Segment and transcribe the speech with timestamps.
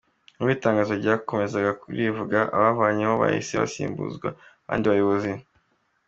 [0.35, 4.27] Nk’uko itangazo ryakomezaga ribivuga, abavanyweho bahise basimbuzwa
[4.65, 5.31] abandi bayobozi.